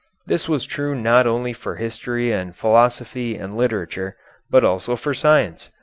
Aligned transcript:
This 0.25 0.49
was 0.49 0.65
true 0.65 0.95
not 0.95 1.27
only 1.27 1.53
for 1.53 1.75
history 1.75 2.31
and 2.31 2.55
philosophy 2.55 3.35
and 3.37 3.55
literature, 3.55 4.17
but 4.49 4.63
also 4.63 4.95
for 4.95 5.13
science. 5.13 5.69